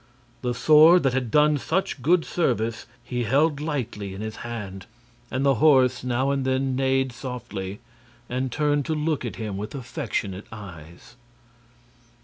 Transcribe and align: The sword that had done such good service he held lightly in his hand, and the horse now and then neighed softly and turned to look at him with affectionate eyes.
The 0.41 0.55
sword 0.55 1.03
that 1.03 1.13
had 1.13 1.29
done 1.29 1.59
such 1.59 2.01
good 2.01 2.25
service 2.25 2.87
he 3.03 3.25
held 3.25 3.59
lightly 3.61 4.15
in 4.15 4.21
his 4.21 4.37
hand, 4.37 4.87
and 5.29 5.45
the 5.45 5.53
horse 5.61 6.03
now 6.03 6.31
and 6.31 6.43
then 6.43 6.75
neighed 6.75 7.11
softly 7.13 7.81
and 8.27 8.51
turned 8.51 8.83
to 8.87 8.95
look 8.95 9.25
at 9.25 9.35
him 9.35 9.57
with 9.57 9.75
affectionate 9.75 10.47
eyes. 10.51 11.17